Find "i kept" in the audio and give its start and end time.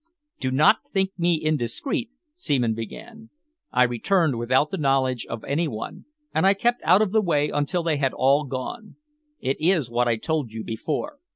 6.47-6.81